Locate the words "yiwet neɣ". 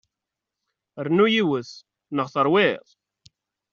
1.33-2.27